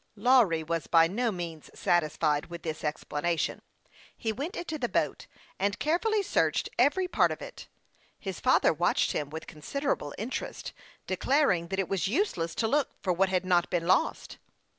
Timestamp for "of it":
7.31-7.67